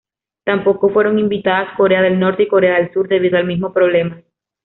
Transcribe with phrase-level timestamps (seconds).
[0.43, 4.19] Tampoco fueron invitadas Corea del Norte y Corea del Sur debido al mismo problema.